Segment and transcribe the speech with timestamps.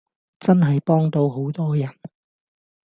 [0.39, 1.87] 真係幫到好多人